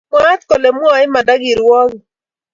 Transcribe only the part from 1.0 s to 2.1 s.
imanda kirwokik